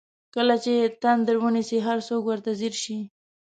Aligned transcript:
کله 0.35 0.55
چې 0.63 0.71
یې 0.79 0.85
تندر 1.01 1.35
ونیسي 1.41 1.77
هر 1.87 1.99
څوک 2.07 2.23
ورته 2.27 2.51
ځیر 2.59 2.73
شي. 2.83 2.97